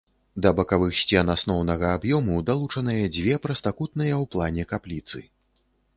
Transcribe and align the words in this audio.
Да 0.43 0.51
бакавых 0.59 0.95
сцен 1.01 1.27
асноўнага 1.33 1.91
аб'ёму 1.99 2.39
далучаныя 2.49 3.03
дзве 3.19 3.39
прастакутныя 3.47 4.13
ў 4.17 4.25
плане 4.37 4.63
капліцы. 4.73 5.19